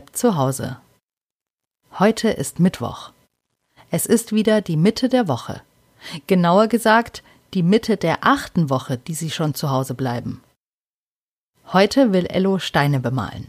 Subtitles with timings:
[0.00, 0.78] bleibt zu Hause.
[1.98, 3.10] Heute ist Mittwoch.
[3.90, 5.60] Es ist wieder die Mitte der Woche.
[6.26, 10.42] Genauer gesagt, die Mitte der achten Woche, die sie schon zu Hause bleiben.
[11.70, 13.48] Heute will Ello Steine bemalen.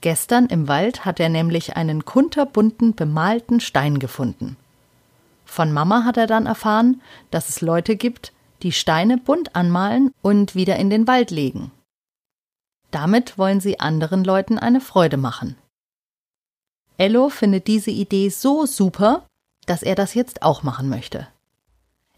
[0.00, 4.56] Gestern im Wald hat er nämlich einen kunterbunten bemalten Stein gefunden.
[5.44, 8.32] Von Mama hat er dann erfahren, dass es Leute gibt,
[8.62, 11.70] die Steine bunt anmalen und wieder in den Wald legen.
[12.94, 15.56] Damit wollen sie anderen Leuten eine Freude machen.
[16.96, 19.26] Ello findet diese Idee so super,
[19.66, 21.26] dass er das jetzt auch machen möchte.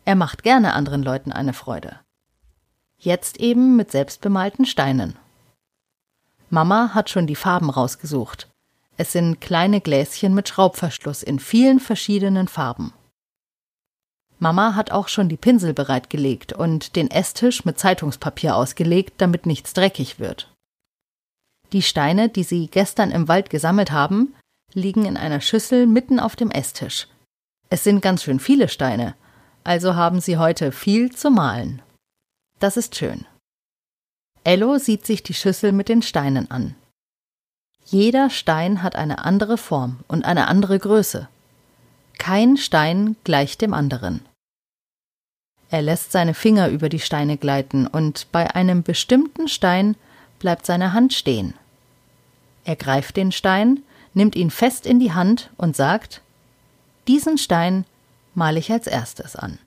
[0.04, 2.00] Er macht gerne anderen Leuten eine Freude.
[2.98, 5.16] Jetzt eben mit selbstbemalten Steinen.
[6.50, 8.50] Mama hat schon die Farben rausgesucht.
[8.98, 12.92] Es sind kleine Gläschen mit Schraubverschluss in vielen verschiedenen Farben.
[14.38, 19.72] Mama hat auch schon die Pinsel bereitgelegt und den Esstisch mit Zeitungspapier ausgelegt, damit nichts
[19.72, 20.52] dreckig wird.
[21.72, 24.34] Die Steine, die sie gestern im Wald gesammelt haben,
[24.72, 27.08] liegen in einer Schüssel mitten auf dem Esstisch.
[27.70, 29.14] Es sind ganz schön viele Steine,
[29.64, 31.82] also haben sie heute viel zu malen.
[32.60, 33.26] Das ist schön.
[34.44, 36.76] Ello sieht sich die Schüssel mit den Steinen an.
[37.84, 41.28] Jeder Stein hat eine andere Form und eine andere Größe.
[42.18, 44.24] Kein Stein gleicht dem anderen.
[45.68, 49.96] Er lässt seine Finger über die Steine gleiten und bei einem bestimmten Stein
[50.38, 51.54] bleibt seine Hand stehen.
[52.64, 53.82] Er greift den Stein,
[54.14, 56.22] nimmt ihn fest in die Hand und sagt
[57.06, 57.84] Diesen Stein
[58.34, 59.58] male ich als erstes an.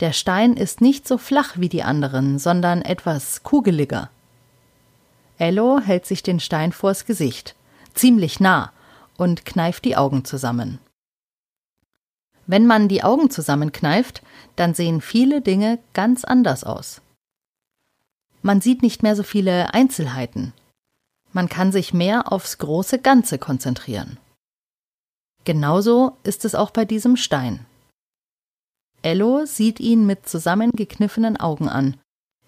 [0.00, 4.10] Der Stein ist nicht so flach wie die anderen, sondern etwas kugeliger.
[5.38, 7.56] Ello hält sich den Stein vors Gesicht,
[7.94, 8.72] ziemlich nah,
[9.16, 10.78] und kneift die Augen zusammen.
[12.46, 14.22] Wenn man die Augen zusammenkneift,
[14.56, 17.02] dann sehen viele Dinge ganz anders aus.
[18.48, 20.54] Man sieht nicht mehr so viele Einzelheiten.
[21.34, 24.16] Man kann sich mehr aufs große Ganze konzentrieren.
[25.44, 27.66] Genauso ist es auch bei diesem Stein.
[29.02, 31.98] Ello sieht ihn mit zusammengekniffenen Augen an.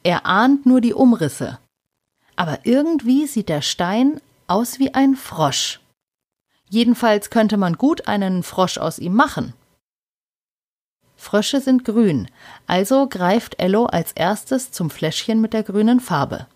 [0.02, 1.58] Er ahnt nur die Umrisse.
[2.34, 5.80] Aber irgendwie sieht der Stein aus wie ein Frosch.
[6.70, 9.52] Jedenfalls könnte man gut einen Frosch aus ihm machen.
[11.20, 12.28] Frösche sind grün,
[12.66, 16.46] also greift Ello als erstes zum Fläschchen mit der grünen Farbe.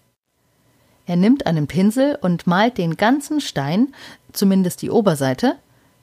[1.05, 3.95] Er nimmt einen Pinsel und malt den ganzen Stein,
[4.33, 5.57] zumindest die Oberseite,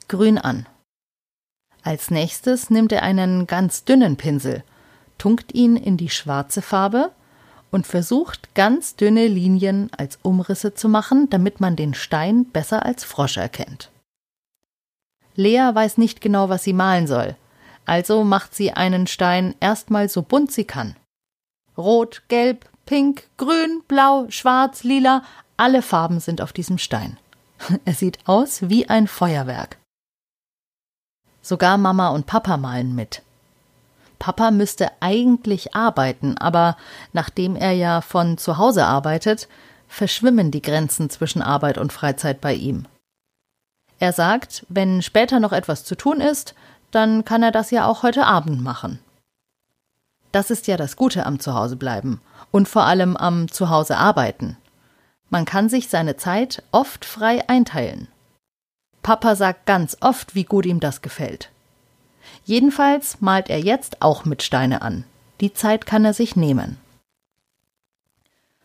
[0.06, 0.66] grün an.
[1.82, 4.62] Als nächstes nimmt er einen ganz dünnen Pinsel,
[5.18, 7.10] tunkt ihn in die schwarze Farbe
[7.72, 13.02] und versucht ganz dünne Linien als Umrisse zu machen, damit man den Stein besser als
[13.02, 13.90] Frosch erkennt.
[15.34, 17.34] Lea weiß nicht genau, was sie malen soll,
[17.92, 20.96] also macht sie einen Stein erstmal so bunt sie kann.
[21.76, 25.22] Rot, gelb, pink, grün, blau, schwarz, lila,
[25.58, 27.18] alle Farben sind auf diesem Stein.
[27.84, 29.76] Er sieht aus wie ein Feuerwerk.
[31.42, 33.20] Sogar Mama und Papa malen mit.
[34.18, 36.78] Papa müsste eigentlich arbeiten, aber
[37.12, 39.48] nachdem er ja von zu Hause arbeitet,
[39.86, 42.86] verschwimmen die Grenzen zwischen Arbeit und Freizeit bei ihm.
[43.98, 46.54] Er sagt, wenn später noch etwas zu tun ist,
[46.92, 49.00] dann kann er das ja auch heute Abend machen.
[50.30, 52.20] Das ist ja das Gute am Zuhausebleiben
[52.50, 54.56] und vor allem am Zuhause arbeiten.
[55.28, 58.08] Man kann sich seine Zeit oft frei einteilen.
[59.02, 61.50] Papa sagt ganz oft, wie gut ihm das gefällt.
[62.44, 65.04] Jedenfalls malt er jetzt auch mit Steine an.
[65.40, 66.78] Die Zeit kann er sich nehmen.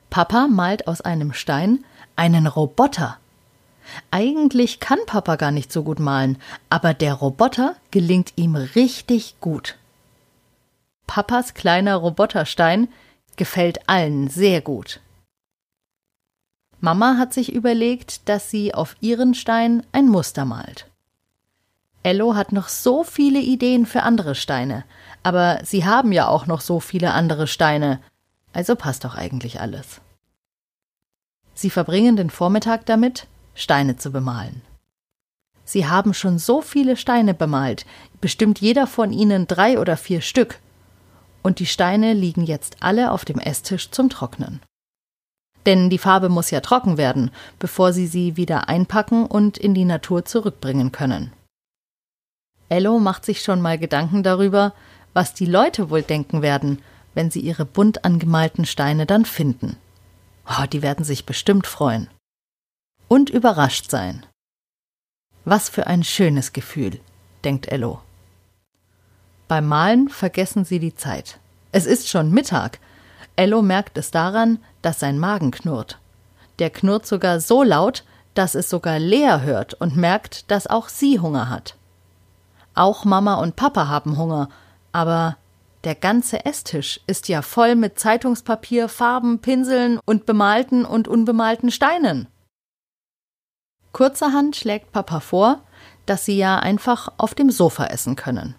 [0.09, 1.83] Papa malt aus einem Stein
[2.15, 3.17] einen Roboter.
[4.11, 6.37] Eigentlich kann Papa gar nicht so gut malen,
[6.69, 9.77] aber der Roboter gelingt ihm richtig gut.
[11.07, 12.89] Papas kleiner Roboterstein
[13.37, 14.99] gefällt allen sehr gut.
[16.79, 20.87] Mama hat sich überlegt, dass sie auf ihren Stein ein Muster malt.
[22.03, 24.85] Ello hat noch so viele Ideen für andere Steine,
[25.23, 27.99] aber sie haben ja auch noch so viele andere Steine,
[28.53, 30.01] also passt doch eigentlich alles.
[31.53, 34.61] Sie verbringen den Vormittag damit, Steine zu bemalen.
[35.65, 37.85] Sie haben schon so viele Steine bemalt,
[38.21, 40.59] bestimmt jeder von ihnen drei oder vier Stück,
[41.43, 44.61] und die Steine liegen jetzt alle auf dem Esstisch zum Trocknen.
[45.65, 49.85] Denn die Farbe muss ja trocken werden, bevor sie sie wieder einpacken und in die
[49.85, 51.33] Natur zurückbringen können.
[52.69, 54.73] Ello macht sich schon mal Gedanken darüber,
[55.13, 56.81] was die Leute wohl denken werden,
[57.15, 59.77] wenn sie ihre bunt angemalten Steine dann finden.
[60.47, 62.07] Oh, die werden sich bestimmt freuen.
[63.07, 64.25] Und überrascht sein.
[65.45, 66.99] Was für ein schönes Gefühl,
[67.43, 68.01] denkt Ello.
[69.47, 71.39] Beim Malen vergessen sie die Zeit.
[71.71, 72.79] Es ist schon Mittag,
[73.37, 75.99] Ello merkt es daran, dass sein Magen knurrt.
[76.59, 81.19] Der knurrt sogar so laut, dass es sogar Lea hört und merkt, dass auch sie
[81.19, 81.75] Hunger hat.
[82.73, 84.49] Auch Mama und Papa haben Hunger,
[84.91, 85.37] aber
[85.83, 92.27] der ganze Esstisch ist ja voll mit Zeitungspapier, Farben, Pinseln und bemalten und unbemalten Steinen.
[93.97, 95.59] Kurzerhand schlägt Papa vor,
[96.05, 98.53] dass sie ja einfach auf dem Sofa essen können.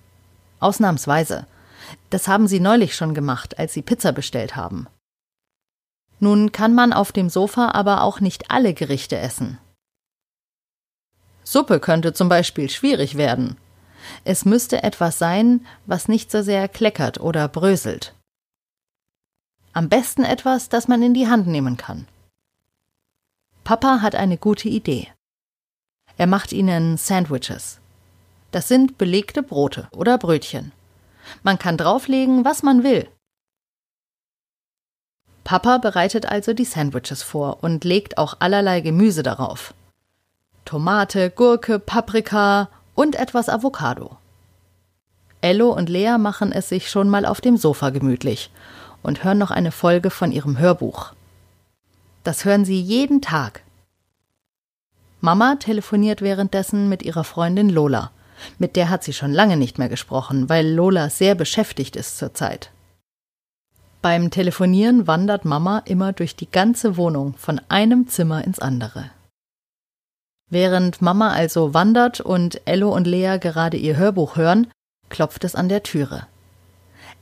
[0.58, 1.46] Ausnahmsweise.
[2.10, 4.88] Das haben sie neulich schon gemacht, als sie Pizza bestellt haben.
[6.18, 9.58] Nun kann man auf dem Sofa aber auch nicht alle Gerichte essen.
[11.44, 13.58] Suppe könnte zum Beispiel schwierig werden.
[14.24, 18.12] Es müsste etwas sein, was nicht so sehr kleckert oder bröselt.
[19.72, 22.08] Am besten etwas, das man in die Hand nehmen kann.
[23.62, 25.06] Papa hat eine gute Idee.
[26.18, 27.80] Er macht ihnen Sandwiches.
[28.50, 30.72] Das sind belegte Brote oder Brötchen.
[31.42, 33.08] Man kann drauflegen, was man will.
[35.44, 39.74] Papa bereitet also die Sandwiches vor und legt auch allerlei Gemüse darauf.
[40.64, 44.18] Tomate, Gurke, Paprika und etwas Avocado.
[45.40, 48.50] Ello und Lea machen es sich schon mal auf dem Sofa gemütlich
[49.02, 51.12] und hören noch eine Folge von ihrem Hörbuch.
[52.24, 53.62] Das hören sie jeden Tag.
[55.20, 58.12] Mama telefoniert währenddessen mit ihrer Freundin Lola.
[58.58, 62.70] Mit der hat sie schon lange nicht mehr gesprochen, weil Lola sehr beschäftigt ist zurzeit.
[64.00, 69.10] Beim Telefonieren wandert Mama immer durch die ganze Wohnung von einem Zimmer ins andere.
[70.50, 74.68] Während Mama also wandert und Ello und Lea gerade ihr Hörbuch hören,
[75.08, 76.26] klopft es an der Türe.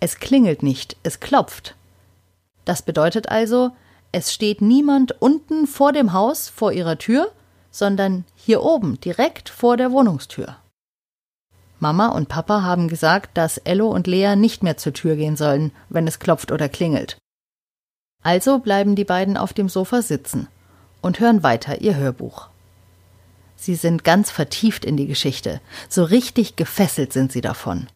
[0.00, 1.74] Es klingelt nicht, es klopft.
[2.66, 3.70] Das bedeutet also,
[4.12, 7.32] es steht niemand unten vor dem Haus vor ihrer Tür,
[7.76, 10.56] sondern hier oben direkt vor der Wohnungstür.
[11.78, 15.72] Mama und Papa haben gesagt, dass Ello und Lea nicht mehr zur Tür gehen sollen,
[15.90, 17.18] wenn es klopft oder klingelt.
[18.22, 20.48] Also bleiben die beiden auf dem Sofa sitzen
[21.02, 22.48] und hören weiter ihr Hörbuch.
[23.56, 27.88] Sie sind ganz vertieft in die Geschichte, so richtig gefesselt sind sie davon.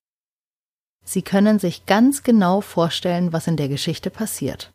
[1.07, 4.73] Sie können sich ganz genau vorstellen, was in der Geschichte passiert.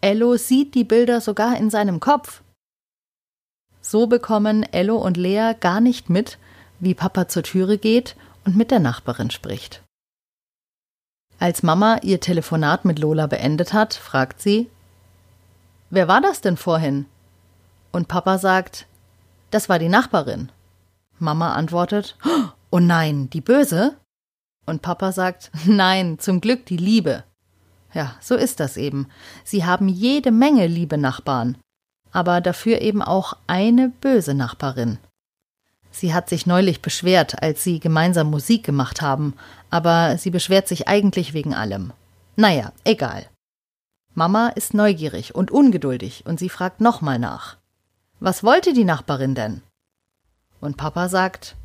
[0.00, 2.42] Ello sieht die Bilder sogar in seinem Kopf.
[3.80, 6.38] So bekommen Ello und Lea gar nicht mit,
[6.78, 9.82] wie Papa zur Türe geht und mit der Nachbarin spricht.
[11.38, 14.68] Als Mama ihr Telefonat mit Lola beendet hat, fragt sie
[15.88, 17.06] Wer war das denn vorhin?
[17.92, 18.86] Und Papa sagt
[19.50, 20.52] Das war die Nachbarin.
[21.18, 22.16] Mama antwortet
[22.70, 23.96] Oh nein, die Böse?
[24.66, 27.24] Und Papa sagt Nein, zum Glück die Liebe.
[27.92, 29.08] Ja, so ist das eben.
[29.42, 31.56] Sie haben jede Menge liebe Nachbarn,
[32.12, 34.98] aber dafür eben auch eine böse Nachbarin.
[35.90, 39.34] Sie hat sich neulich beschwert, als sie gemeinsam Musik gemacht haben,
[39.70, 41.92] aber sie beschwert sich eigentlich wegen allem.
[42.36, 43.26] Naja, egal.
[44.14, 47.56] Mama ist neugierig und ungeduldig und sie fragt nochmal nach.
[48.18, 49.62] Was wollte die Nachbarin denn?
[50.60, 51.56] Und Papa sagt,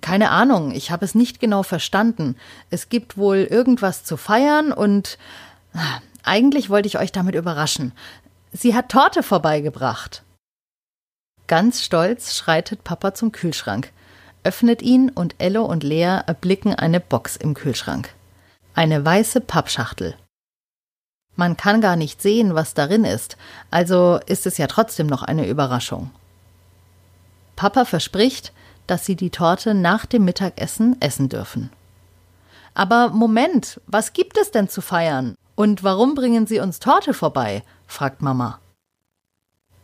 [0.00, 2.36] keine Ahnung, ich habe es nicht genau verstanden.
[2.70, 5.18] Es gibt wohl irgendwas zu feiern und
[5.74, 7.92] ah, eigentlich wollte ich euch damit überraschen.
[8.56, 10.22] Sie hat Torte vorbeigebracht.
[11.48, 13.90] Ganz stolz schreitet Papa zum Kühlschrank,
[14.44, 18.14] öffnet ihn und Ello und Lea erblicken eine Box im Kühlschrank.
[18.72, 20.14] Eine weiße Pappschachtel.
[21.34, 23.36] Man kann gar nicht sehen, was darin ist,
[23.72, 26.12] also ist es ja trotzdem noch eine Überraschung.
[27.56, 28.52] Papa verspricht,
[28.86, 31.70] dass sie die Torte nach dem Mittagessen essen dürfen.
[32.72, 35.34] Aber Moment, was gibt es denn zu feiern?
[35.56, 37.62] Und warum bringen Sie uns Torte vorbei?
[37.86, 38.58] Fragt Mama.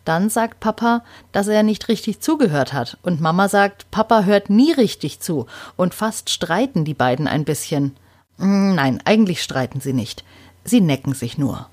[0.05, 4.73] Dann sagt Papa, dass er nicht richtig zugehört hat, und Mama sagt, Papa hört nie
[4.73, 7.97] richtig zu, und fast streiten die beiden ein bisschen.
[8.39, 10.25] Hm, nein, eigentlich streiten sie nicht.
[10.65, 11.69] Sie necken sich nur.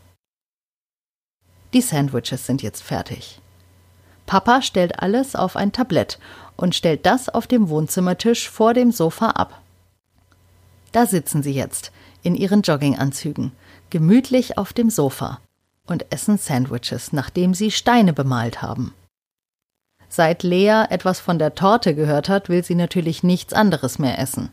[1.74, 3.41] Die Sandwiches sind jetzt fertig.
[4.25, 6.19] Papa stellt alles auf ein Tablett
[6.57, 9.62] und stellt das auf dem Wohnzimmertisch vor dem Sofa ab.
[10.91, 11.91] Da sitzen sie jetzt,
[12.24, 13.51] in ihren Jogginganzügen,
[13.89, 15.39] gemütlich auf dem Sofa
[15.88, 18.94] und essen Sandwiches, nachdem sie Steine bemalt haben.
[20.10, 24.50] Seit Lea etwas von der Torte gehört hat, will sie natürlich nichts anderes mehr essen.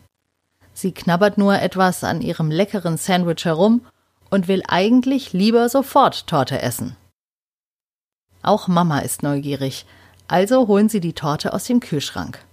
[0.73, 3.83] Sie knabbert nur etwas an ihrem leckeren Sandwich herum
[4.31, 6.97] und will eigentlich lieber sofort Torte essen.
[8.43, 9.87] Auch Mama ist neugierig,
[10.27, 12.45] also holen sie die Torte aus dem Kühlschrank.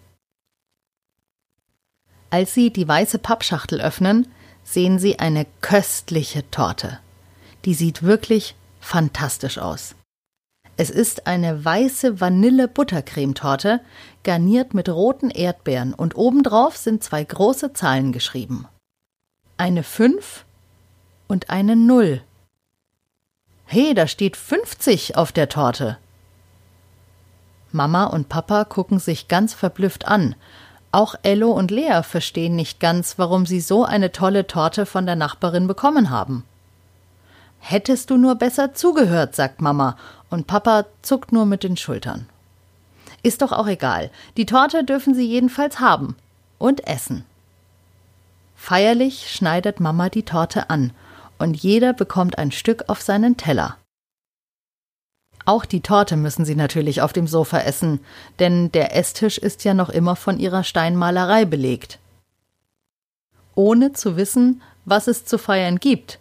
[2.30, 4.28] Als sie die weiße Pappschachtel öffnen,
[4.64, 7.00] sehen sie eine köstliche Torte.
[7.66, 9.96] Die sieht wirklich fantastisch aus.
[10.76, 13.82] Es ist eine weiße Vanille-Buttercremetorte,
[14.24, 18.68] garniert mit roten Erdbeeren und obendrauf sind zwei große Zahlen geschrieben.
[19.58, 20.46] Eine 5
[21.28, 22.22] und eine 0.
[23.66, 25.98] Hey, da steht 50 auf der Torte.
[27.72, 30.36] Mama und Papa gucken sich ganz verblüfft an.
[30.92, 35.16] Auch Ello und Lea verstehen nicht ganz, warum sie so eine tolle Torte von der
[35.16, 36.44] Nachbarin bekommen haben.
[37.64, 39.96] Hättest du nur besser zugehört, sagt Mama,
[40.30, 42.28] und Papa zuckt nur mit den Schultern.
[43.24, 44.10] Ist doch auch egal.
[44.36, 46.16] Die Torte dürfen sie jedenfalls haben
[46.58, 47.24] und essen.
[48.56, 50.92] Feierlich schneidet Mama die Torte an,
[51.38, 53.78] und jeder bekommt ein Stück auf seinen Teller.
[55.46, 58.00] Auch die Torte müssen sie natürlich auf dem Sofa essen,
[58.40, 62.00] denn der Esstisch ist ja noch immer von ihrer Steinmalerei belegt.
[63.56, 66.20] Ohne zu wissen, was es zu feiern gibt,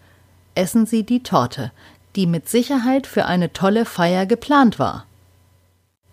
[0.60, 1.72] essen sie die Torte,
[2.16, 5.06] die mit Sicherheit für eine tolle Feier geplant war.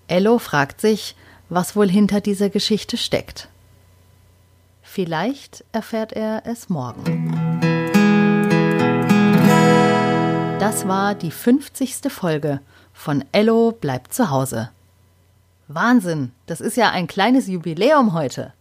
[0.07, 1.17] Ello fragt sich,
[1.49, 3.49] was wohl hinter dieser Geschichte steckt.
[4.81, 7.59] Vielleicht erfährt er es morgen.
[10.59, 12.09] Das war die 50.
[12.09, 12.61] Folge
[12.93, 14.69] von Ello bleibt zu Hause.
[15.67, 18.53] Wahnsinn, das ist ja ein kleines Jubiläum heute.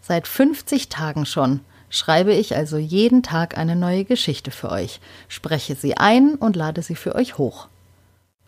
[0.00, 1.60] Seit 50 Tagen schon
[1.94, 6.82] schreibe ich also jeden Tag eine neue Geschichte für euch, spreche sie ein und lade
[6.82, 7.68] sie für euch hoch.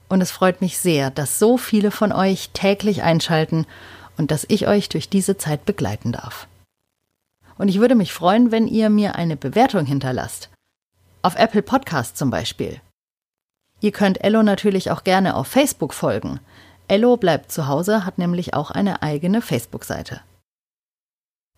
[0.08, 3.66] Und es freut mich sehr, dass so viele von euch täglich einschalten
[4.16, 6.48] und dass ich euch durch diese Zeit begleiten darf.
[7.56, 10.50] Und ich würde mich freuen, wenn ihr mir eine Bewertung hinterlasst.
[11.22, 12.80] Auf Apple Podcast zum Beispiel.
[13.80, 16.40] Ihr könnt Ello natürlich auch gerne auf Facebook folgen.
[16.88, 20.20] Ello bleibt zu Hause hat nämlich auch eine eigene Facebook-Seite.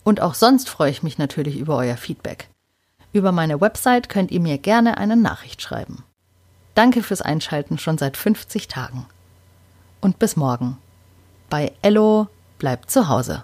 [0.04, 2.48] Und auch sonst freue ich mich natürlich über euer Feedback.
[3.12, 6.04] Über meine Website könnt ihr mir gerne eine Nachricht schreiben.
[6.74, 9.06] Danke fürs Einschalten schon seit 50 Tagen.
[10.00, 10.78] Und bis morgen.
[11.50, 12.28] Bei Ello
[12.58, 13.36] bleibt zu Hause.